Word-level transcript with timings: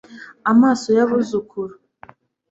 amaso 0.51 0.87
y'abuzukuru 0.97 1.73